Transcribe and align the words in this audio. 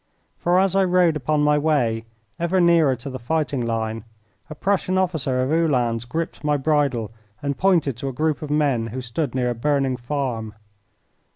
For 0.39 0.57
as 0.57 0.75
I 0.75 0.83
rode 0.83 1.15
upon 1.15 1.43
my 1.43 1.59
way, 1.59 2.05
ever 2.39 2.59
nearer 2.59 2.95
to 2.95 3.07
the 3.11 3.19
fighting 3.19 3.61
line, 3.63 4.03
a 4.49 4.55
Prussian 4.55 4.97
officer 4.97 5.43
of 5.43 5.51
Uhlans 5.51 6.05
gripped 6.05 6.43
my 6.43 6.57
bridle 6.57 7.11
and 7.39 7.55
pointed 7.55 7.97
to 7.97 8.07
a 8.07 8.11
group 8.11 8.41
of 8.41 8.49
men 8.49 8.87
who 8.87 9.01
stood 9.01 9.35
near 9.35 9.51
a 9.51 9.53
burning 9.53 9.97
farm. 9.97 10.55